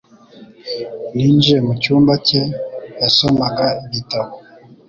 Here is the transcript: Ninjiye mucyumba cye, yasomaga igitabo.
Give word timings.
Ninjiye 1.15 1.59
mucyumba 1.67 2.13
cye, 2.27 2.41
yasomaga 3.01 3.67
igitabo. 3.85 4.31